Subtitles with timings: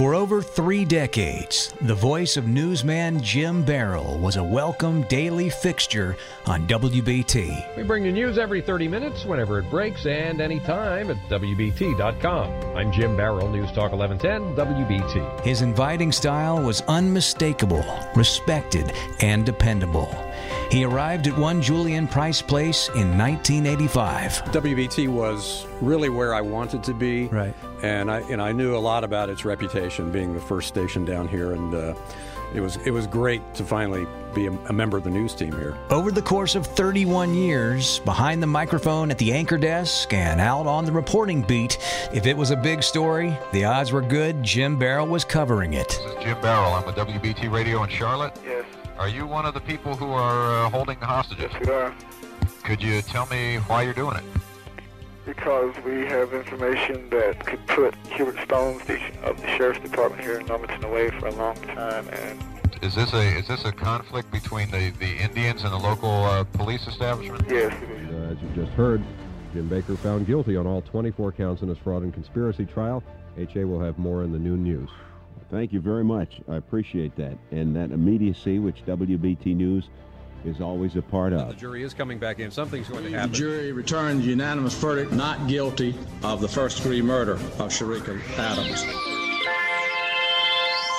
[0.00, 6.16] For over three decades, the voice of newsman Jim Barroll was a welcome daily fixture
[6.46, 7.76] on WBT.
[7.76, 12.76] We bring you news every 30 minutes whenever it breaks and anytime at WBT.com.
[12.78, 15.44] I'm Jim Barroll, News Talk 1110, WBT.
[15.44, 17.84] His inviting style was unmistakable,
[18.16, 20.08] respected, and dependable.
[20.70, 24.44] He arrived at 1 Julian Price Place in 1985.
[24.44, 27.26] WBT was really where I wanted to be.
[27.26, 27.54] Right.
[27.82, 31.28] And I, and I knew a lot about its reputation being the first station down
[31.28, 31.52] here.
[31.52, 31.94] And uh,
[32.54, 35.52] it, was, it was great to finally be a, a member of the news team
[35.52, 35.76] here.
[35.90, 40.66] Over the course of 31 years, behind the microphone at the anchor desk and out
[40.66, 41.78] on the reporting beat,
[42.12, 45.88] if it was a big story, the odds were good Jim Barroll was covering it.
[45.88, 46.78] This is Jim Barroll.
[46.78, 48.38] I'm with WBT Radio in Charlotte.
[48.44, 48.64] Yes.
[48.98, 51.50] Are you one of the people who are uh, holding the hostages?
[51.52, 51.94] Yes, we are.
[52.64, 54.24] Could you tell me why you're doing it?
[55.36, 60.40] Because we have information that could put Hubert Stones the, of the sheriff's department here
[60.40, 62.36] in Normanton away for a long time, and
[62.82, 66.42] Is this a is this a conflict between the, the Indians and the local uh,
[66.42, 67.44] police establishment?
[67.48, 68.08] yes, it is.
[68.10, 69.04] Uh, as you just heard,
[69.54, 73.00] Jim Bakker found guilty on all 24 counts in his fraud and conspiracy trial.
[73.38, 74.90] HA will have more in the noon news.
[75.48, 76.40] Thank you very much.
[76.48, 77.38] I appreciate that.
[77.52, 79.84] And that immediacy, which WBT News
[80.44, 81.48] is always a part of.
[81.48, 82.50] The jury is coming back in.
[82.50, 83.32] Something's going to happen.
[83.32, 88.84] The jury returned unanimous verdict not guilty of the first degree murder of Sharika Adams.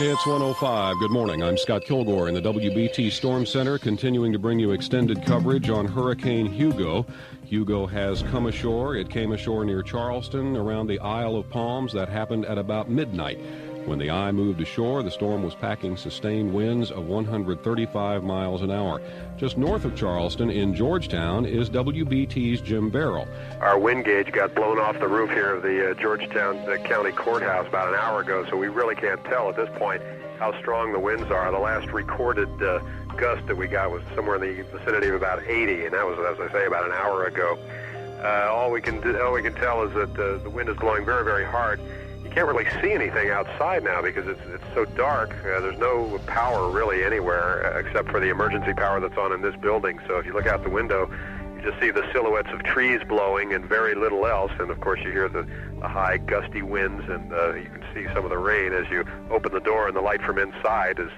[0.00, 0.96] It's 105.
[1.00, 1.42] Good morning.
[1.42, 5.86] I'm Scott Kilgore in the WBT Storm Center, continuing to bring you extended coverage on
[5.86, 7.04] Hurricane Hugo.
[7.44, 8.94] Hugo has come ashore.
[8.94, 11.92] It came ashore near Charleston around the Isle of Palms.
[11.94, 13.40] That happened at about midnight.
[13.88, 18.70] When the eye moved ashore, the storm was packing sustained winds of 135 miles an
[18.70, 19.00] hour.
[19.38, 23.26] Just north of Charleston in Georgetown is WBT's Jim Barroll.
[23.62, 27.12] Our wind gauge got blown off the roof here of the uh, Georgetown uh, County
[27.12, 30.02] Courthouse about an hour ago, so we really can't tell at this point
[30.38, 31.50] how strong the winds are.
[31.50, 32.80] The last recorded uh,
[33.16, 36.18] gust that we got was somewhere in the vicinity of about 80, and that was,
[36.18, 37.58] as I say, about an hour ago.
[38.22, 40.76] Uh, all we can do, all we can tell is that uh, the wind is
[40.76, 41.80] blowing very, very hard.
[42.28, 45.30] You can't really see anything outside now because it's it's so dark.
[45.30, 49.40] Uh, there's no power really anywhere uh, except for the emergency power that's on in
[49.40, 49.98] this building.
[50.06, 51.10] So if you look out the window,
[51.56, 54.52] you just see the silhouettes of trees blowing and very little else.
[54.60, 55.48] And of course, you hear the,
[55.80, 59.04] the high gusty winds, and uh, you can see some of the rain as you
[59.30, 61.10] open the door, and the light from inside is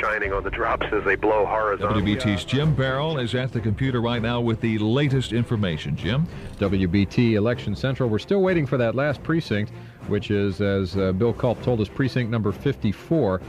[0.00, 2.16] shining on the drops as they blow horizontally.
[2.16, 5.96] WBT's Jim Barroll is at the computer right now with the latest information.
[5.96, 6.26] Jim?
[6.58, 8.08] WBT Election Central.
[8.08, 9.72] We're still waiting for that last precinct,
[10.08, 13.44] which is, as uh, Bill Culp told us, precinct number 54, uh,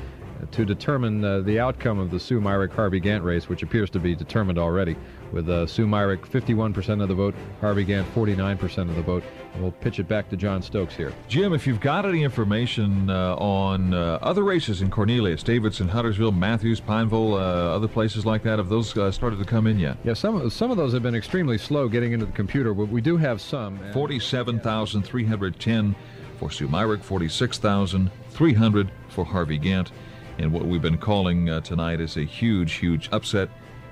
[0.52, 4.00] to determine uh, the outcome of the Sue Myrick Harvey Gant race, which appears to
[4.00, 4.96] be determined already,
[5.32, 9.24] with uh, Sue Myrick 51% of the vote, Harvey Gant 49% of the vote.
[9.54, 11.14] And we'll pitch it back to John Stokes here.
[11.28, 16.32] Jim, if you've got any information uh, on uh, other races in Cornelius, Davidson, Huntersville,
[16.32, 19.98] Matthews, Pineville, uh, other places like that, have those uh, started to come in yet?
[20.04, 22.90] Yeah, some of, some of those have been extremely slow getting into the computer, but
[22.90, 23.80] we do have some.
[23.94, 25.96] 47,310
[26.40, 29.92] for Sue Myrick, 46,300 for Harvey Gant.
[30.38, 33.50] And what we've been calling uh, tonight is a huge, huge upset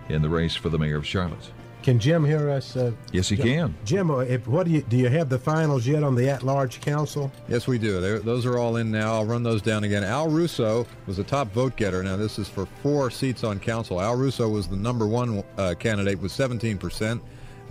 [0.10, 1.52] in the race for the mayor of Charlotte.
[1.84, 2.76] Can Jim hear us?
[2.76, 3.76] Uh, Yes, he Jim, can.
[3.86, 4.98] Jim, uh, if, what do you do?
[4.98, 7.32] You have the finals yet on the at-large council?
[7.48, 8.00] Yes, we do.
[8.00, 9.14] They're, those are all in now.
[9.14, 10.04] I'll run those down again.
[10.04, 12.04] Al Rousso was the top vote getter.
[12.04, 14.00] Now, this is for four seats on council.
[14.00, 17.20] Al Rousso was the number one uh, candidate with 17%.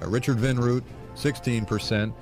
[0.02, 0.82] Uh, Richard Vinroot,
[1.14, 2.12] 16%.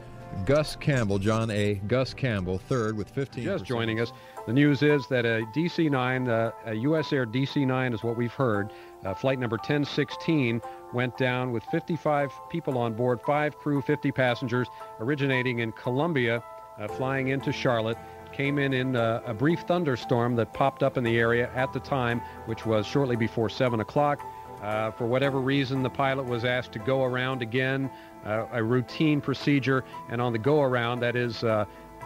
[0.45, 1.77] Gus Campbell, John A.
[1.87, 3.43] Gus Campbell, third with 15%.
[3.45, 4.13] Just joining us.
[4.49, 7.13] The news is that a DC 9, uh, a U.S.
[7.13, 8.73] Air DC 9 is what we've heard.
[9.05, 10.63] Uh, flight number 1016
[10.95, 14.67] went down with 55 people on board, five crew, 50 passengers,
[15.01, 16.43] originating in Columbia,
[16.79, 17.99] uh, flying into Charlotte.
[18.33, 21.81] Came in in uh, a brief thunderstorm that popped up in the area at the
[21.81, 24.25] time, which was shortly before 7 o'clock.
[24.63, 27.91] Uh, for whatever reason, the pilot was asked to go around again,
[28.25, 29.85] uh, a routine procedure.
[30.09, 31.45] And on the go around, that is,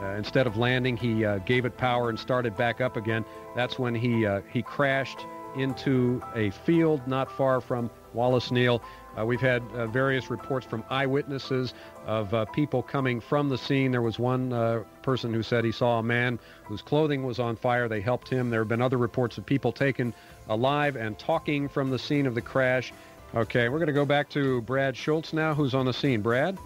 [0.02, 3.25] uh, instead of landing, he uh, gave it power and started back up again.
[3.54, 5.26] That's when he uh, he crashed
[5.56, 8.82] into a field not far from Wallace Neel.
[9.19, 11.75] Uh, we've had uh, various reports from eyewitnesses
[12.06, 13.93] of uh, people coming from the scene.
[13.93, 17.88] There was one person who said he saw a man whose clothing was on fire.
[17.88, 18.49] They helped him.
[18.49, 20.14] There have been other reports of people taken
[20.49, 22.93] alive and talking from the scene of the crash.
[23.34, 26.22] Okay, we're going to go back to Brad Schultz now, who's on the scene.
[26.22, 26.58] Brad?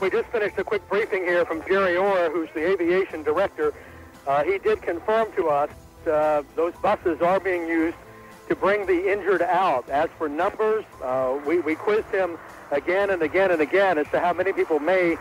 [0.00, 3.74] We just finished a quick briefing here from Jerry Orr, who's the aviation director.
[4.26, 5.68] Uh, he did confirm to us
[6.06, 7.98] uh, those buses are being used
[8.48, 9.86] to bring the injured out.
[9.90, 12.38] As for numbers, uh, we, we quizzed him
[12.70, 15.16] again and again and again as to how many people may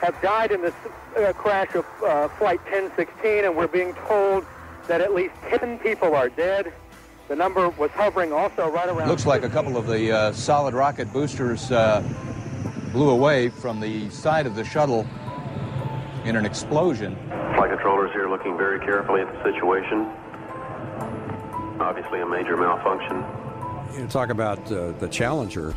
[0.00, 0.74] have died in this
[1.18, 4.46] uh, crash of uh, Flight 1016, and we're being told
[4.88, 6.72] that at least 10 people are dead.
[7.28, 9.08] The number was hovering also right around.
[9.08, 12.02] Looks like a couple of the uh, solid rocket boosters uh,
[12.92, 15.06] blew away from the side of the shuttle
[16.24, 17.16] in an explosion.
[17.54, 20.06] Flight controllers here looking very carefully at the situation.
[21.80, 23.24] Obviously, a major malfunction.
[23.98, 25.74] You talk about uh, the Challenger.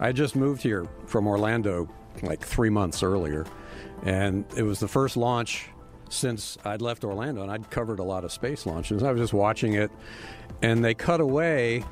[0.00, 1.88] I just moved here from Orlando
[2.22, 3.46] like three months earlier,
[4.02, 5.68] and it was the first launch
[6.08, 9.02] since I'd left Orlando, and I'd covered a lot of space launches.
[9.02, 9.90] I was just watching it,
[10.62, 11.84] and they cut away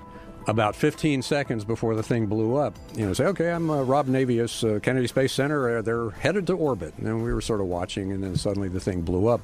[0.47, 2.77] about 15 seconds before the thing blew up.
[2.95, 5.79] You know, say, okay, I'm uh, Rob Navias, uh, Kennedy Space Center.
[5.79, 6.95] Uh, they're headed to orbit.
[6.99, 9.41] And we were sort of watching, and then suddenly the thing blew up.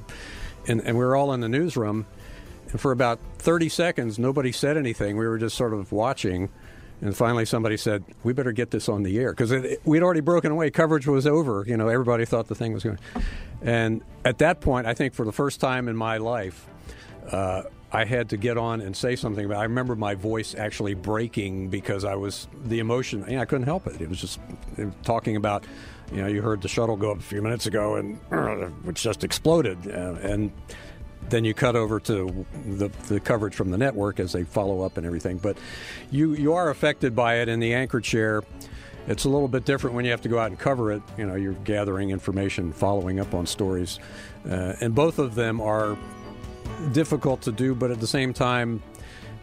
[0.67, 2.05] And, and we were all in the newsroom.
[2.71, 5.17] And for about 30 seconds, nobody said anything.
[5.17, 6.49] We were just sort of watching.
[7.01, 9.51] And finally, somebody said, "We better get this on the air," because
[9.83, 10.71] we'd already broken away.
[10.71, 11.65] Coverage was over.
[11.67, 12.97] You know, everybody thought the thing was going.
[13.61, 16.65] And at that point, I think for the first time in my life,
[17.29, 17.63] uh,
[17.93, 19.59] I had to get on and say something about.
[19.59, 23.23] I remember my voice actually breaking because I was the emotion.
[23.27, 24.01] You know, I couldn't help it.
[24.01, 24.39] It was just
[25.03, 25.65] talking about.
[26.11, 29.01] You know, you heard the shuttle go up a few minutes ago, and uh, which
[29.01, 30.51] just exploded, uh, and
[31.29, 34.97] then you cut over to the, the coverage from the network as they follow up
[34.97, 35.37] and everything.
[35.37, 35.57] But
[36.11, 38.43] you you are affected by it in the anchor chair.
[39.07, 41.01] It's a little bit different when you have to go out and cover it.
[41.17, 43.99] You know, you're gathering information, following up on stories,
[44.49, 45.97] uh, and both of them are
[46.91, 48.81] difficult to do, but at the same time,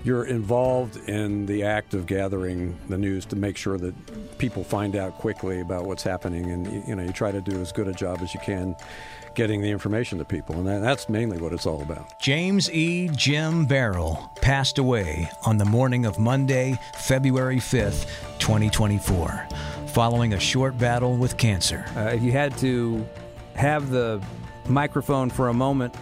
[0.02, 4.96] you're involved in the act of gathering the news to make sure that people find
[4.96, 7.93] out quickly about what's happening, and you know you try to do as good a
[7.93, 8.75] job as you can
[9.34, 12.19] getting the information to people, and that's mainly what it's all about.
[12.20, 13.08] James E.
[13.14, 18.06] Jim Barroll passed away on the morning of Monday, February 5th,
[18.38, 19.46] 2024,
[19.88, 21.84] following a short battle with cancer.
[21.96, 23.06] Uh, if you had to
[23.55, 24.20] have the
[24.69, 25.94] microphone for a moment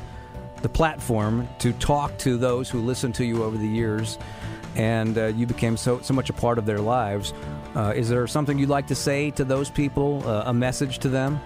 [0.63, 4.19] the platform to talk to those who listened to you over the years,
[4.77, 7.33] and uh, you became so so much a part of their lives.
[7.75, 10.23] Uh, is there something you'd like to say to those people?
[10.27, 11.41] Uh, a message to them?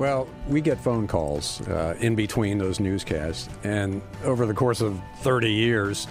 [0.00, 4.98] Well, we get phone calls uh, in between those newscasts, and over the course of
[5.18, 6.06] 30 years,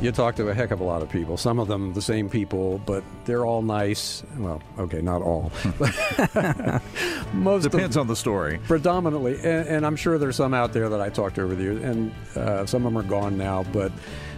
[0.00, 1.36] you talk to a heck of a lot of people.
[1.36, 4.22] Some of them the same people, but they're all nice.
[4.38, 5.52] Well, okay, not all.
[7.34, 8.60] Most depends on the story.
[8.66, 11.64] Predominantly, and, and, I'm sure there's some out there that I talked to over the
[11.64, 13.92] years, and uh, some of them are gone now, but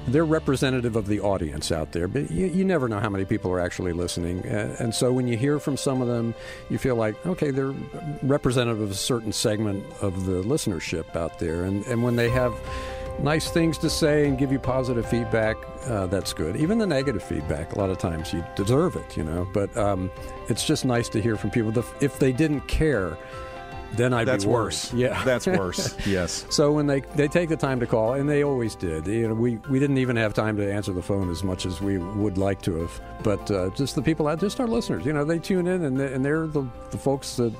[0.09, 3.51] they're representative of the audience out there, but you, you never know how many people
[3.51, 4.45] are actually listening.
[4.47, 6.35] And, and, so when you hear from some of them,
[6.71, 7.75] you feel like, okay, they're
[8.23, 11.65] representative of a certain segment of the listenership out there.
[11.65, 12.55] And, and when they have
[13.21, 15.57] nice things to say and give you positive feedback,
[15.87, 16.57] uh, that's good.
[16.57, 19.49] Even the negative feedback, a lot of times you deserve it, you know.
[19.53, 20.11] But um,
[20.49, 21.73] it's just nice to hear from people.
[22.01, 23.17] If they didn't care,
[23.95, 24.93] then I'd That's be worse.
[24.97, 25.97] Yeah, that's worse.
[26.07, 26.47] yes.
[26.51, 29.07] So when they they take the time to call, and they always did.
[29.07, 31.81] You know, we we didn't even have time to answer the phone as much as
[31.81, 33.01] we would like to have.
[33.23, 35.05] But uh, just the people out, just our listeners.
[35.05, 37.55] You know, they tune in, and they, and they're the the folks that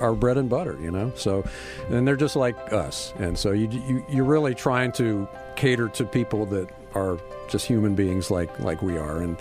[0.00, 0.78] are bread and butter.
[0.80, 1.44] You know, so
[1.88, 5.26] and they're just like us, and so you, you you're really trying to
[5.56, 7.18] cater to people that are
[7.48, 9.36] just human beings like like we are, and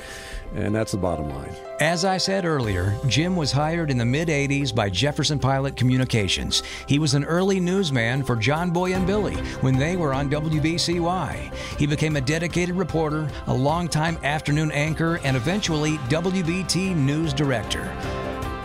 [0.56, 1.54] and that's the bottom line.
[1.80, 6.63] As I said earlier, Jim was hired in the mid 80s by Jefferson Pilot Communications.
[6.88, 11.54] He was an early newsman for John Boy and Billy when they were on WBCY.
[11.80, 17.85] He became a dedicated reporter, a longtime afternoon anchor, and eventually WBT news director.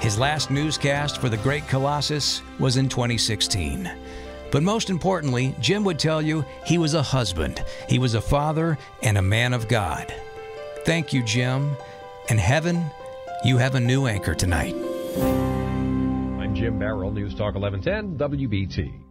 [0.00, 3.90] His last newscast for the Great Colossus was in 2016.
[4.50, 8.78] But most importantly, Jim would tell you he was a husband, he was a father,
[9.02, 10.14] and a man of God.
[10.84, 11.76] Thank you, Jim.
[12.30, 12.84] In heaven,
[13.44, 14.74] you have a new anchor tonight.
[15.18, 19.07] I'm Jim Barroll, News Talk 1110, WBT.